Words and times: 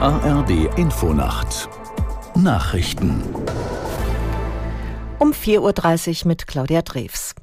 ARD 0.00 0.78
Infonacht 0.78 1.68
Nachrichten 2.36 3.20
um 5.18 5.32
4.30 5.32 6.22
Uhr 6.22 6.28
mit 6.28 6.46
Claudia 6.46 6.82
Drews. 6.82 7.34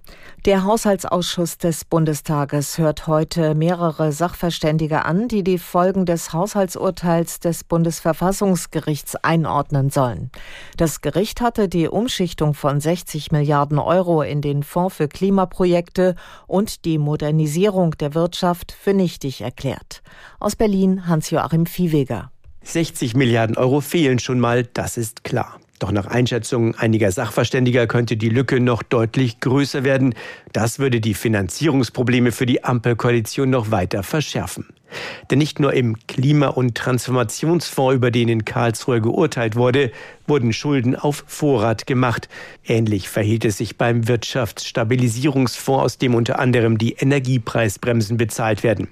Der 0.46 0.63
Haushaltsausschuss 0.63 1.57
des 1.57 1.83
Bundestages 1.83 2.78
hört 2.78 3.07
heute 3.07 3.55
mehrere 3.55 4.13
Sachverständige 4.13 5.03
an, 5.03 5.28
die 5.28 5.44
die 5.44 5.57
Folgen 5.57 6.05
des 6.05 6.31
Haushaltsurteils 6.31 7.41
des 7.41 7.65
Bundesverfassungsgerichts 7.65 9.17
einordnen 9.17 9.90
sollen. 9.90 10.31
Das 10.78 11.01
Gericht 11.01 11.42
hatte 11.42 11.67
die 11.67 11.90
Umschichtung 11.90 12.53
von 12.53 12.79
60 12.79 13.33
Milliarden 13.33 13.79
Euro 13.79 14.22
in 14.22 14.40
den 14.40 14.63
Fonds 14.63 14.96
für 14.96 15.10
Klimaprojekte 15.10 16.16
und 16.48 16.85
die 16.85 16.99
Modernisierung 16.99 17.91
der 17.98 18.13
Wirtschaft 18.13 18.71
für 18.71 18.93
nichtig 18.93 19.41
erklärt. 19.41 20.01
Aus 20.39 20.55
Berlin 20.55 21.05
Hans-Joachim 21.05 21.65
Viehweger. 21.65 22.31
60 22.65 23.15
Milliarden 23.15 23.57
Euro 23.57 23.79
fehlen 23.79 24.19
schon 24.19 24.39
mal, 24.39 24.63
das 24.73 24.97
ist 24.97 25.23
klar. 25.23 25.59
Doch 25.79 25.91
nach 25.91 26.07
Einschätzungen 26.07 26.73
einiger 26.75 27.11
Sachverständiger 27.11 27.85
könnte 27.85 28.15
die 28.17 28.29
Lücke 28.29 28.59
noch 28.59 28.81
deutlich 28.81 29.39
größer 29.41 29.83
werden. 29.83 30.15
Das 30.53 30.79
würde 30.79 31.01
die 31.01 31.13
Finanzierungsprobleme 31.13 32.31
für 32.31 32.45
die 32.45 32.63
Ampelkoalition 32.63 33.49
noch 33.49 33.71
weiter 33.71 34.01
verschärfen. 34.01 34.67
Denn 35.29 35.39
nicht 35.39 35.59
nur 35.59 35.73
im 35.73 35.97
Klima- 36.07 36.47
und 36.47 36.75
Transformationsfonds, 36.75 37.95
über 37.95 38.09
den 38.09 38.29
in 38.29 38.45
Karlsruhe 38.45 39.01
geurteilt 39.01 39.55
wurde, 39.55 39.91
wurden 40.27 40.53
Schulden 40.53 40.95
auf 40.95 41.25
Vorrat 41.27 41.85
gemacht. 41.85 42.29
Ähnlich 42.63 43.09
verhielt 43.09 43.43
es 43.43 43.57
sich 43.57 43.77
beim 43.77 44.07
Wirtschaftsstabilisierungsfonds, 44.07 45.84
aus 45.84 45.97
dem 45.97 46.15
unter 46.15 46.39
anderem 46.39 46.77
die 46.77 46.93
Energiepreisbremsen 46.93 48.15
bezahlt 48.15 48.63
werden. 48.63 48.87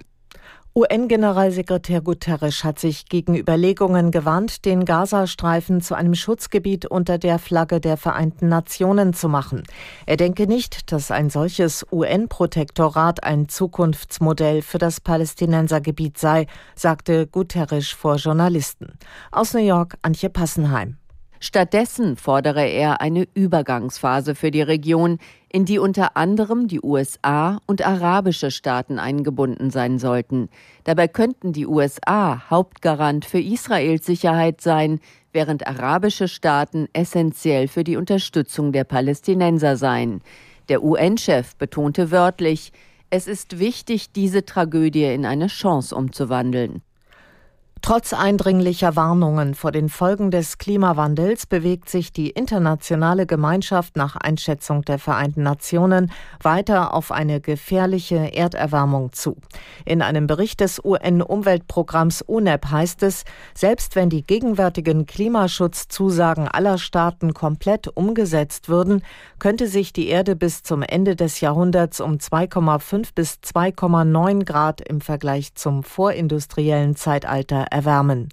UN-Generalsekretär 0.76 2.02
Guterres 2.02 2.64
hat 2.64 2.80
sich 2.80 3.06
gegen 3.06 3.36
Überlegungen 3.38 4.10
gewarnt, 4.10 4.66
den 4.66 4.86
Gazastreifen 4.86 5.82
zu 5.82 5.94
einem 5.94 6.16
Schutzgebiet 6.16 6.88
unter 6.88 7.20
der 7.20 7.38
Flagge 7.38 7.80
der 7.80 7.96
Vereinten 7.96 8.48
Nationen 8.48 9.14
zu 9.14 9.30
machen. 9.30 9.62
Er 10.08 10.18
denke 10.18 10.48
nicht, 10.48 10.92
dass 10.92 11.12
ein 11.12 11.30
solches 11.30 11.86
UN-Protektorat 11.92 13.24
ein 13.24 13.50
Zukunftsmodell 13.50 14.64
für 14.64 14.80
das 14.80 15.00
Palästinensergebiet 15.00 16.18
sei, 16.18 16.48
sagte 16.74 17.28
Guterres 17.28 17.90
vor 17.90 18.16
Journalisten. 18.16 18.98
Aus 19.32 19.54
New 19.54 19.62
York 19.62 19.98
Antje 20.02 20.32
Passenheim. 20.32 20.98
Stattdessen 21.46 22.16
fordere 22.16 22.66
er 22.66 23.02
eine 23.02 23.28
Übergangsphase 23.34 24.34
für 24.34 24.50
die 24.50 24.62
Region, 24.62 25.18
in 25.50 25.66
die 25.66 25.78
unter 25.78 26.16
anderem 26.16 26.70
die 26.70 26.80
USA 26.82 27.60
und 27.66 27.86
arabische 27.86 28.50
Staaten 28.50 28.98
eingebunden 28.98 29.70
sein 29.70 30.00
sollten. 30.00 30.48
Dabei 30.86 31.10
könnten 31.10 31.52
die 31.52 31.68
USA 31.68 32.50
Hauptgarant 32.50 33.26
für 33.26 33.42
Israels 33.42 34.06
Sicherheit 34.06 34.62
sein, 34.62 35.02
während 35.34 35.68
arabische 35.68 36.30
Staaten 36.30 36.88
essentiell 36.94 37.68
für 37.68 37.84
die 37.84 37.98
Unterstützung 37.98 38.72
der 38.72 38.86
Palästinenser 38.86 39.76
seien. 39.76 40.22
Der 40.70 40.82
UN-Chef 40.82 41.58
betonte 41.58 42.10
wörtlich, 42.10 42.72
es 43.10 43.28
ist 43.28 43.60
wichtig, 43.60 44.14
diese 44.14 44.46
Tragödie 44.46 45.14
in 45.14 45.26
eine 45.26 45.48
Chance 45.48 45.94
umzuwandeln. 45.94 46.84
Trotz 47.86 48.14
eindringlicher 48.14 48.96
Warnungen 48.96 49.56
vor 49.56 49.74
den 49.74 49.90
Folgen 49.90 50.32
des 50.32 50.58
Klimawandels 50.58 51.46
bewegt 51.46 51.90
sich 51.90 52.14
die 52.14 52.30
internationale 52.30 53.26
Gemeinschaft 53.26 53.98
nach 53.98 54.16
Einschätzung 54.16 54.84
der 54.84 55.00
Vereinten 55.00 55.44
Nationen 55.44 56.10
weiter 56.42 56.94
auf 56.94 57.12
eine 57.12 57.42
gefährliche 57.42 58.34
Erderwärmung 58.34 59.12
zu. 59.12 59.36
In 59.84 60.02
einem 60.02 60.28
Bericht 60.28 60.62
des 60.62 60.80
UN-Umweltprogramms 60.82 62.22
UNEP 62.22 62.72
heißt 62.72 63.04
es, 63.04 63.26
selbst 63.54 63.98
wenn 63.98 64.10
die 64.10 64.26
gegenwärtigen 64.26 65.06
Klimaschutzzusagen 65.06 66.48
aller 66.48 66.78
Staaten 66.78 67.34
komplett 67.34 67.90
umgesetzt 67.90 68.70
würden, 68.70 69.04
könnte 69.40 69.68
sich 69.68 69.92
die 69.92 70.08
Erde 70.08 70.38
bis 70.38 70.64
zum 70.64 70.84
Ende 70.84 71.18
des 71.18 71.42
Jahrhunderts 71.42 72.00
um 72.00 72.14
2,5 72.14 73.10
bis 73.14 73.40
2,9 73.44 74.46
Grad 74.46 74.80
im 74.80 75.02
Vergleich 75.02 75.54
zum 75.56 75.84
vorindustriellen 75.84 76.96
Zeitalter 76.96 77.73
erwärmen. 77.74 78.30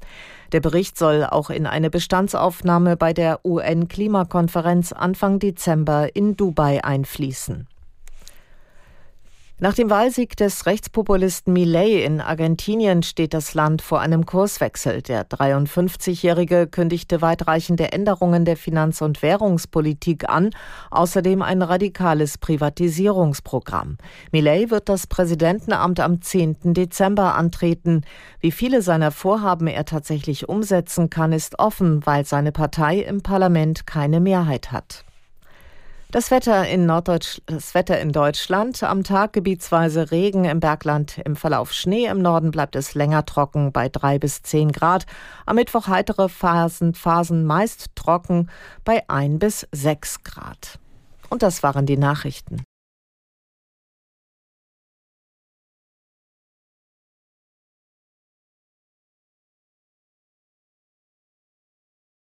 Der 0.53 0.61
Bericht 0.61 0.99
soll 0.99 1.25
auch 1.25 1.51
in 1.51 1.67
eine 1.67 1.91
Bestandsaufnahme 1.91 2.97
bei 2.97 3.13
der 3.13 3.45
UN-Klimakonferenz 3.45 4.93
Anfang 4.93 5.39
Dezember 5.39 6.15
in 6.15 6.37
Dubai 6.37 6.85
einfließen. 6.85 7.67
Nach 9.63 9.75
dem 9.75 9.91
Wahlsieg 9.91 10.39
des 10.39 10.65
Rechtspopulisten 10.65 11.53
Milei 11.53 12.03
in 12.03 12.23
Argentinien 12.23 13.03
steht 13.03 13.35
das 13.35 13.53
Land 13.53 13.83
vor 13.83 14.01
einem 14.01 14.25
Kurswechsel. 14.25 15.03
Der 15.03 15.29
53-Jährige 15.29 16.67
kündigte 16.67 17.21
weitreichende 17.21 17.93
Änderungen 17.93 18.47
der 18.47 18.57
Finanz- 18.57 19.03
und 19.03 19.21
Währungspolitik 19.21 20.31
an, 20.31 20.49
außerdem 20.91 21.43
ein 21.43 21.61
radikales 21.61 22.39
Privatisierungsprogramm. 22.39 23.99
Milei 24.33 24.71
wird 24.71 24.89
das 24.89 25.07
Präsidentenamt 25.07 26.01
am 26.01 26.23
10. 26.23 26.73
Dezember 26.73 27.35
antreten. 27.35 28.01
Wie 28.41 28.53
viele 28.53 28.81
seiner 28.81 29.11
Vorhaben 29.11 29.67
er 29.67 29.85
tatsächlich 29.85 30.49
umsetzen 30.49 31.11
kann, 31.11 31.35
ist 31.35 31.59
offen, 31.59 32.07
weil 32.07 32.25
seine 32.25 32.53
Partei 32.53 33.01
im 33.01 33.23
Parlament 33.23 33.87
keine 33.87 34.21
Mehrheit 34.21 34.73
hat. 34.73 35.05
Das 36.13 36.33
Wetter 36.33 36.67
in 36.67 36.87
Norddeutsch, 36.87 37.41
das 37.47 37.73
Wetter 37.73 38.01
in 38.01 38.11
Deutschland. 38.11 38.83
Am 38.83 39.05
Tag 39.05 39.33
gebietsweise 39.33 40.11
Regen 40.11 40.45
im 40.45 40.59
Bergland, 40.59 41.19
im 41.25 41.37
Verlauf 41.37 41.73
Schnee. 41.73 42.07
Im 42.07 42.21
Norden 42.21 42.51
bleibt 42.51 42.75
es 42.75 42.97
länger 42.97 43.25
trocken 43.27 43.71
bei 43.71 43.89
drei 43.89 44.19
bis 44.19 44.43
zehn 44.43 44.73
Grad. 44.73 45.07
Am 45.47 45.55
Mittwoch 45.55 45.87
heitere 45.87 46.29
Phasen, 46.29 46.95
Phasen 46.95 47.45
meist 47.45 47.95
trocken 47.95 48.51
bei 48.85 49.05
ein 49.09 49.39
bis 49.39 49.69
sechs 49.71 50.25
Grad. 50.25 50.81
Und 51.29 51.45
das 51.45 51.63
waren 51.63 51.87
die 51.87 51.97
Nachrichten. 51.97 52.65